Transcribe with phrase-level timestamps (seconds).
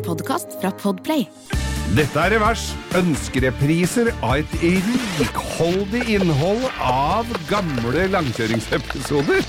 [0.00, 1.26] En podkast fra Podplay.
[1.92, 2.62] Dette er Revers.
[2.96, 4.52] Ønskerepriser av et
[5.18, 9.44] rikholdig innhold av gamle langkjøringsepisoder.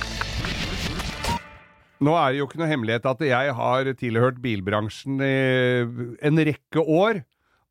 [2.04, 5.32] Nå er det jo ikke noe hemmelighet at jeg har tilhørt bilbransjen i
[6.20, 7.22] en rekke år.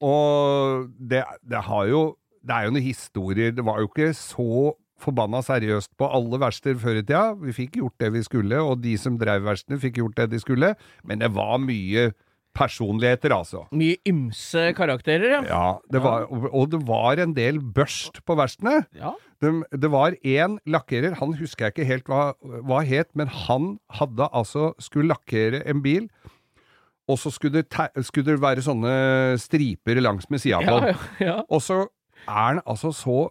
[0.00, 2.02] Og det, det har jo
[2.40, 6.80] Det er jo noen historier Det var jo ikke så forbanna seriøst på alle verksteder
[6.80, 7.36] før i tida.
[7.44, 10.40] Vi fikk gjort det vi skulle, og de som drev verkstedene, fikk gjort det de
[10.40, 10.74] skulle.
[11.04, 12.08] Men det var mye
[12.56, 13.64] personligheter, altså.
[13.72, 15.42] Mye ymse karakterer, ja.
[15.46, 18.84] Ja, det var, og- det var en del børst på verkstedene.
[18.98, 19.12] Ja.
[19.40, 22.32] Det, det var én lakkerer, han husker jeg ikke helt hva,
[22.66, 26.08] hva het, men han hadde altså skulle lakkere en bil,
[27.08, 30.94] og så skulle det, skulle det være sånne striper langs med sida på Ja, den.
[31.20, 31.36] ja, ja.
[31.50, 31.86] Og så
[32.28, 33.30] er han altså så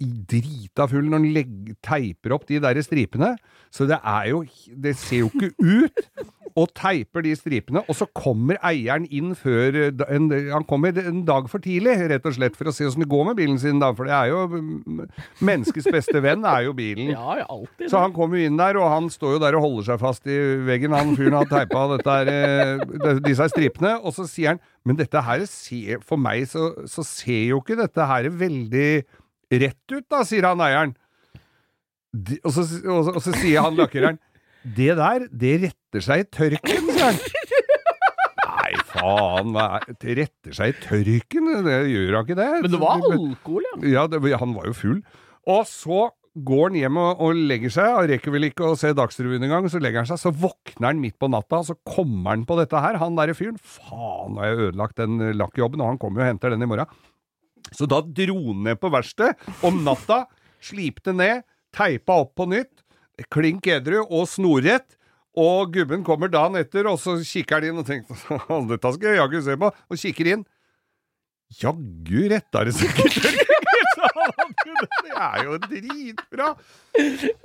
[0.00, 3.34] drita full når han teiper opp de der stripene.
[3.72, 6.32] Så det er jo Det ser jo ikke ut!
[6.56, 9.76] Og teiper de stripene, og så kommer eieren inn før
[10.08, 13.10] en, Han kommer en dag for tidlig, rett og slett, for å se åssen det
[13.12, 13.90] går med bilen sin, da.
[13.96, 15.02] For det er jo mm,
[15.44, 17.12] Menneskets beste venn er jo bilen.
[17.12, 17.90] ja, alltid.
[17.92, 20.32] Så han kommer jo inn der, og han står jo der og holder seg fast
[20.32, 20.96] i veggen.
[20.96, 21.84] Han fyren har teipa
[22.24, 27.04] eh, disse stripene, og så sier han Men dette her ser For meg så, så
[27.04, 28.88] ser jo ikke dette her veldig
[29.50, 30.94] rett ut, da, sier han eieren.
[32.16, 34.16] De, og, så, og, så, og så sier han lakkereren
[34.64, 37.18] Det der, det retter seg i tørken, sier han.
[38.46, 39.56] Nei, faen,
[40.00, 41.50] Det retter seg i tørken?
[41.66, 42.52] Det gjør han ikke det.
[42.64, 43.80] Men det var alkohol, ja.
[43.98, 45.02] Ja, det, han var jo full.
[45.46, 46.06] Og så
[46.46, 49.68] går han hjem og, og legger seg, og rekker vel ikke å se Dagsrevyen engang,
[49.72, 52.58] så legger han seg, så våkner han midt på natta, og så kommer han på
[52.60, 53.56] dette her, han derre fyren.
[53.60, 56.68] Faen, nå har jeg ødelagt den lakkjobben, og han kommer jo og henter den i
[56.68, 56.90] morgen.
[57.74, 59.34] Så da dro han ned på verkstedet
[59.66, 60.24] om natta,
[60.62, 61.42] slipte ned,
[61.74, 62.84] teipa opp på nytt,
[63.32, 64.92] klink edru og snorrett.
[65.36, 68.16] Og gubben kommer dagen etter, og så kikker han inn og tenker
[68.70, 70.46] dette skal jeg jaggu se på, og kikker inn.
[71.60, 72.96] Jaggu retta det seg.
[74.66, 76.48] Det er jo dritbra!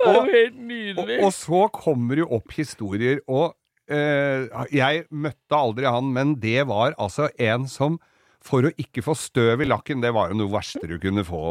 [0.04, 1.18] Og, nydelig.
[1.24, 3.54] og så kommer jo opp historier, og
[3.90, 7.98] eh, jeg møtte aldri han, men det var altså en som
[8.42, 11.42] for å ikke få støv i lakken, det var jo noe verste du kunne få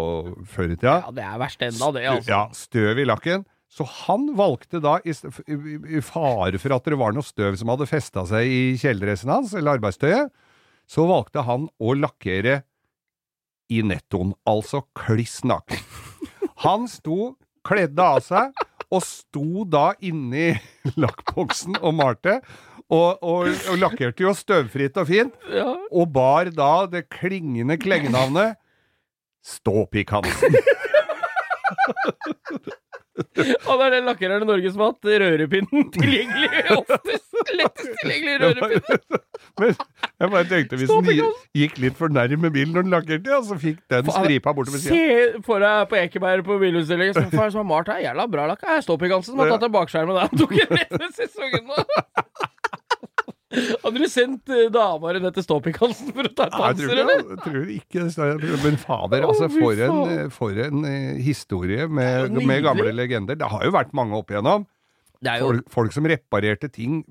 [0.51, 0.97] før i tida.
[1.05, 2.31] Ja, det er verst enda, det, altså.
[2.31, 3.45] Ja, støv i lakken.
[3.71, 7.87] Så han valgte da, i, i, fare for at det var noe støv som hadde
[7.87, 10.33] festa seg i kjeledressen hans, eller arbeidstøyet,
[10.91, 12.61] så valgte han å lakkere
[13.71, 15.79] i nettoen, altså kliss naken.
[16.65, 18.51] Han sto, kledde av seg,
[18.91, 20.51] og sto da inni
[21.01, 22.41] lakkboksen og malte,
[22.91, 25.69] og, og, og lakkerte jo støvfritt og fint, Ja.
[25.91, 28.57] og bar da det klingende klengenavnet
[29.41, 30.53] Ståpikk Hansen.
[33.65, 37.27] Han er den lakkereren i Norge som har hatt rørepinnen tilgjengelig oftest.
[37.57, 39.19] Lettest tilgjengelig rørepinnen.
[39.61, 41.25] Men jeg bare tenkte hvis den
[41.57, 44.93] gikk litt for nærme bilen når den lakkerte, og så fikk den stripa bortover sida.
[44.93, 48.03] Se for deg på Ekeberg på bilutstillingen som far som har malt her.
[48.05, 48.63] Jævla bra lakk.
[48.77, 50.29] Jeg står på Hansen som har tatt en bakskjerm med deg.
[50.29, 51.85] Han tok en rett ved sesongen nå.
[53.51, 57.23] Hadde du sendt uh, dama di ned til Ståpikk-Hansen for å ta et panser, eller?
[57.33, 58.05] jeg tror ikke
[58.63, 63.39] Men fader, altså, for en, eh, for en eh, historie med, med gamle legender.
[63.39, 64.67] Det har jo vært mange opp igjennom.
[65.21, 67.03] Jo Folk, folk som reparerte ting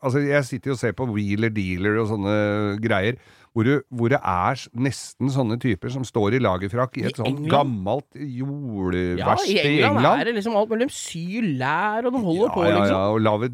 [0.00, 2.32] Altså, jeg sitter jo og ser på Wheeler Dealer og sånne
[2.80, 3.18] greier,
[3.52, 7.18] hvor, du, hvor det er nesten sånne typer som står i lagerfrakk i I et
[7.18, 7.50] sånt England?
[7.52, 12.52] gammelt ja, jordverksted i England, er det liksom alt mellom syr, lær, og de holder
[12.54, 13.16] på, ja, ja, liksom.
[13.16, 13.50] og lage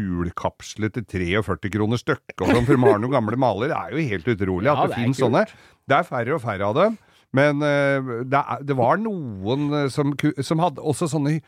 [0.00, 3.72] julkapsler til 43 kroner stykket og sånn, for de har noen gamle maler.
[3.72, 5.44] Det er jo helt utrolig Ja, at det, det finnes sånne.
[5.86, 6.96] Det er færre og færre av dem.
[7.36, 10.14] Men uh, det, er, det var noen eh, som,
[10.46, 11.42] som hadde også sånne hy-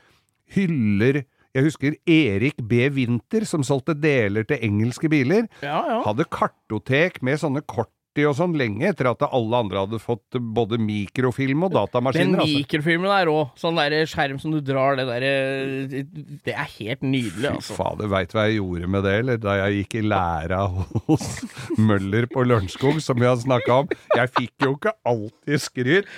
[0.58, 1.22] hyller
[1.58, 2.86] Jeg husker Erik B.
[2.94, 5.48] Winther, som solgte deler til engelske biler.
[5.64, 6.00] Ja, ja.
[6.06, 10.78] Hadde kartotek med sånne kort og sånn lenge etter at alle andre hadde fått både
[10.82, 12.40] mikrofilm og Den datamaskiner.
[12.42, 12.56] altså.
[12.64, 13.36] mikrofilmen er rå.
[13.60, 16.02] Sånn der skjerm som du drar, det derre
[16.42, 17.76] Det er helt nydelig, Fy altså.
[17.78, 20.64] fader, veit hva jeg gjorde med det, eller da jeg gikk i læra
[21.06, 21.28] hos
[21.90, 23.94] Møller på Lørenskog, som vi har snakka om.
[24.16, 26.10] Jeg fikk jo ikke alltid skryt,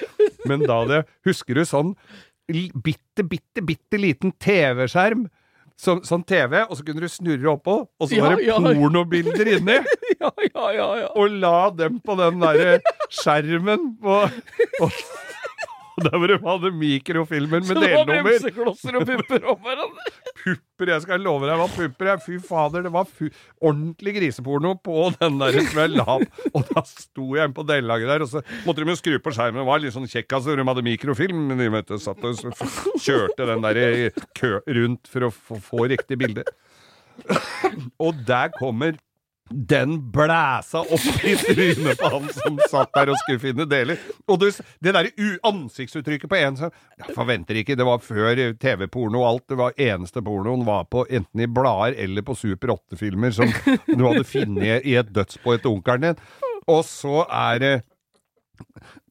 [0.48, 1.94] men da det Husker du sånn
[2.50, 5.28] bitte, bitte, bitte liten TV-skjerm?
[5.80, 8.58] Sånn, sånn TV, og så kunne du snurre oppå, og så var det ja.
[8.60, 9.78] pornobilder inni!
[10.20, 11.06] Ja, ja, ja, ja.
[11.16, 12.74] Og la dem på den derre
[13.08, 14.18] skjermen på
[14.84, 14.90] og
[16.04, 18.26] Der hvor de hadde mikrofilmer Så med det var delnummer.
[18.28, 20.04] bremseklosser og pupper om hverandre.
[20.40, 22.22] Pupper, jeg skal love deg hva pupper Jeg.
[22.24, 23.08] Fy fader, det var
[23.60, 26.40] ordentlig griseporno på den der som jeg la opp.
[26.52, 29.34] Og da sto jeg inne på delelaget der, og så måtte de jo skru på
[29.36, 29.62] skjermen.
[29.62, 30.56] Det var litt sånn kjekk, altså.
[30.56, 35.28] De hadde mikrofilm, men de vet satt og kjørte den der i kø rundt for
[35.28, 36.46] å få riktig bilde.
[38.00, 38.96] Og der kommer
[39.50, 43.98] Den blæsa opp i trynet på han som satt der og skulle finne deler.
[44.30, 44.46] Og du,
[44.78, 46.70] det derre ansiktsuttrykket på en som
[47.00, 49.46] Jeg forventer ikke, det var før TV-porno og alt.
[49.50, 53.50] Det var eneste pornoen var på enten i blader eller på Super 8-filmer som
[53.88, 56.22] du hadde funnet i et dødsbo etter onkelen din.
[56.70, 57.74] Og så er det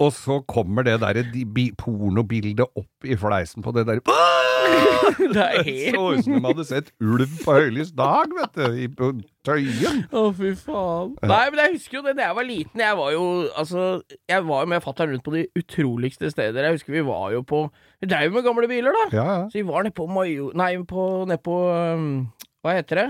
[0.01, 4.01] Og så kommer det derre de- bi- pornobildet opp i fleisen på det derre
[5.19, 8.65] Det er helt så ut som de hadde sett ulv på høylys dag, vet du,
[8.83, 9.09] i, på
[9.47, 10.03] Tøyen.
[10.15, 11.13] Å, fy faen.
[11.25, 12.83] Nei, men jeg husker jo det da jeg var liten.
[12.83, 13.23] Jeg var jo
[13.57, 13.85] altså
[14.29, 16.67] Jeg var jo med fatter'n rundt på de utroligste steder.
[16.69, 17.63] Jeg husker vi var jo på
[18.03, 19.05] Vi drev jo med gamle biler, da.
[19.15, 19.39] Ja, ja.
[19.49, 20.53] Så vi var nede på Major...
[20.59, 22.07] Nei, på, nede på um,
[22.63, 23.07] Hva heter det?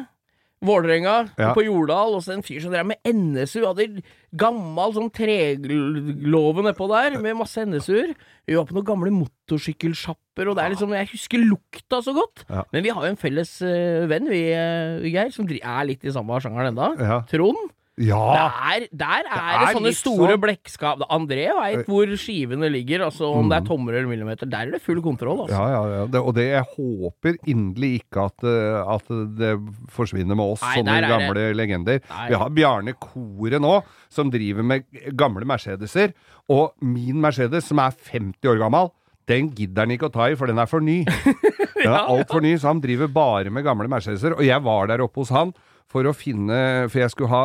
[0.59, 1.53] Vålerenga, Ja.
[1.55, 3.61] på Jordal, og så en fyr som drev med NSU.
[3.63, 4.01] Hadde
[4.35, 8.11] gammel sånn treglove nedpå der, med masse NSU-er.
[8.45, 12.43] Vi var på noen gamle motorsykkelsjapper, og det er liksom Jeg husker lukta så godt.
[12.49, 12.63] Ja.
[12.73, 16.11] Men vi har jo en felles uh, venn, vi, uh, Geir, som er litt i
[16.11, 16.91] samme sjangeren enda.
[16.99, 17.21] Ja.
[17.29, 17.71] Trond.
[17.99, 18.19] Ja.
[18.39, 21.01] Der, der er det, er sånne store sånn- blekkskap.
[21.11, 24.47] André veit hvor skivene ligger, altså om det er tommer eller millimeter.
[24.49, 25.57] Der er det full kontroll, altså.
[25.57, 26.05] Ja, ja, ja.
[26.13, 29.51] Det, og det jeg håper inderlig ikke at, eh, at det
[29.91, 31.99] forsvinner med oss, Nei, sånne det- gamle legender.
[32.09, 32.27] Nei.
[32.31, 33.75] Vi har Bjarne Kore nå,
[34.09, 34.85] som driver med
[35.19, 36.13] gamle Mercedeser.
[36.49, 38.89] Og min Mercedes, som er 50 år gammel,
[39.29, 41.03] den gidder han ikke å ta i, for den er for ny.
[41.79, 44.33] Den er altfor ny, så han driver bare med gamle Mercedeser.
[44.35, 45.53] Og jeg var der oppe hos han
[45.87, 47.43] for å finne For jeg skulle ha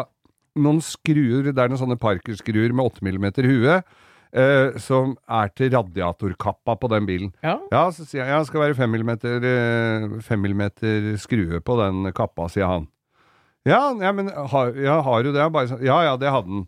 [0.55, 3.79] noen skruer, det er noen sånne Parker-skruer med 8 mm hue.
[4.35, 7.33] eh, som er til radiatorkappa på den bilen.
[7.45, 7.59] Ja.
[7.71, 10.65] Ja, så sier jeg ja, det skal være 5 mm, eh, 5 mm
[11.23, 12.89] skrue på den kappa, sier han.
[13.65, 15.53] Ja, ja men har, ja, har du det?
[15.55, 16.67] Bare ja, ja, det hadde den.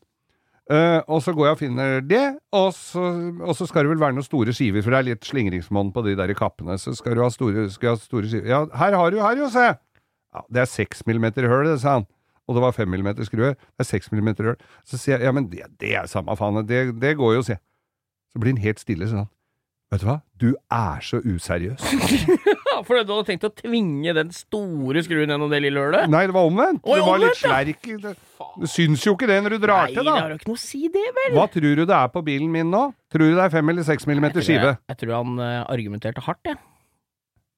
[0.66, 3.02] Uh, og så går jeg og finner det, og så,
[3.38, 6.02] og så skal det vel være noen store skiver, for det er litt slingringsmonn på
[6.02, 6.74] de der kappene.
[6.82, 8.48] Så skal du ha store, skal ha store skiver.
[8.50, 9.68] Ja, her har du, her jo, se!
[10.34, 12.08] Ja, det er 6 mm høl, det, sa han.
[12.46, 13.54] Og det var 5 mm skrue.
[13.54, 14.58] Det er 6 mm rør.
[14.87, 17.58] Så sier jeg ja, men det, det er samme faen, det, det går jo, sier
[17.58, 17.64] jeg.
[18.32, 19.26] Så blir han helt stille, sånn.
[19.93, 20.16] Vet du hva?
[20.43, 21.82] Du er så useriøs.
[22.76, 26.10] Ja, for du hadde tenkt å tvinge den store skruen gjennom det lille hølet?
[26.12, 26.82] Nei, det var omvendt.
[26.84, 27.87] Oi, du var omvendt, litt slerk.
[28.02, 28.12] det.
[28.60, 30.60] Du syns jo ikke det når du drar Nei, til, det har jo ikke noe
[30.60, 31.38] å si, det, vel?
[31.38, 32.82] Hva tror du det er på bilen min nå?
[33.14, 34.75] Tror du det er 5 eller 6 mm skive?
[34.75, 36.60] Jeg, jeg tror han uh, argumenterte hardt, jeg.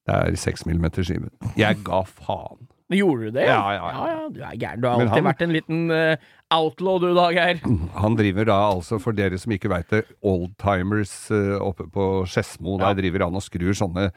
[0.06, 1.32] Det er 6 mm skive.
[1.58, 2.68] Jeg ga faen.
[2.88, 3.44] Gjorde du det?
[3.44, 3.92] Ja, ja, ja.
[3.92, 4.80] ja, ja du er gæren.
[4.80, 6.16] Du har Men alltid han- vært en liten uh,
[6.56, 7.60] outlaw, du da, Geir.
[8.02, 12.78] Han driver da altså, for dere som ikke veit det, Oldtimers uh, oppe på Skedsmo.
[12.80, 14.08] Der driver han og skrur sånne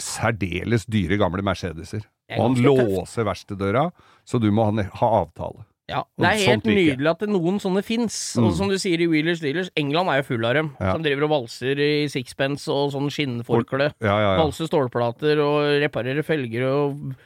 [0.00, 2.02] særdeles dyre gamle Mercedeser.
[2.30, 3.90] Er Og han låser verkstedøra,
[4.26, 5.64] så du må ha, avtale.
[5.90, 8.36] Ja, Det er helt nydelig at det noen sånne fins.
[8.38, 8.44] Mm.
[8.46, 10.68] Og som du sier i Wheelers Dealers, England er jo full av dem.
[10.78, 10.92] Ja.
[10.94, 13.90] Som driver og valser i sixpence og sånn skinnforkle.
[13.98, 14.36] Ja, ja.
[14.38, 17.16] Valser stålplater og reparerer felger og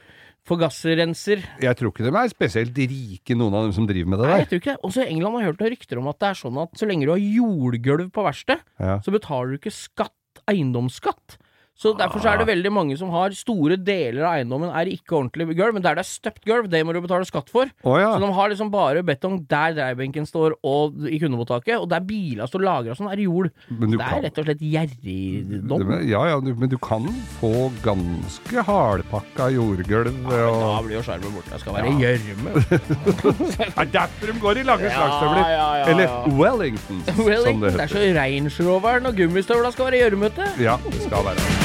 [0.45, 1.41] forgasserrenser.
[1.63, 4.33] Jeg tror ikke de er spesielt rike, noen av dem som driver med det der.
[4.33, 4.81] Nei, jeg tror ikke det.
[4.89, 6.89] Også i England har jeg hørt noen rykter om at det er sånn at så
[6.89, 8.99] lenge du har jordgulv på verkstedet, Ja.
[9.05, 10.13] så betaler du ikke skatt,
[10.51, 11.37] eiendomsskatt.
[11.75, 15.17] Så derfor så er det veldig mange som har store deler av eiendommen er ikke
[15.17, 17.67] ordentlig gulv, men der det er støpt gulv, det må du betale skatt for.
[17.83, 18.13] Oh, ja.
[18.15, 22.47] Så de har liksom bare betong der dreiebenken står og i kundemottaket, og der biler
[22.47, 23.51] står lagra sånn, er det jord.
[23.67, 25.83] Det er kan- rett og slett gjerrigdom.
[26.07, 27.09] Ja, ja, men du kan
[27.41, 27.51] få
[27.83, 30.15] ganske hardpakka jordgulv.
[30.31, 30.85] Da Og...
[30.87, 31.51] blir jo skjermen borte.
[31.51, 32.55] Det skal være gjørme.
[33.55, 35.43] Det er derfor de går i lange Ja, slagstøvler!
[35.51, 36.23] ja, ja, Eller ja.
[36.39, 40.51] Wellingtons, som Wellington, det det er så Range Roveren og gummistøvla skal være gjørmete.
[40.63, 41.64] Ja, det skal være.